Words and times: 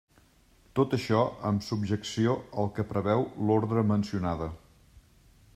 Tot 0.79 0.95
això 0.97 1.19
amb 1.49 1.67
subjecció 1.67 2.35
al 2.63 2.73
que 2.79 2.87
preveu 2.95 3.25
l'ordre 3.51 3.85
mencionada. 3.95 4.53